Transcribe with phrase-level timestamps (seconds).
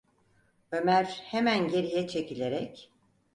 [0.71, 2.91] Ömer hemen geriye çekilerek: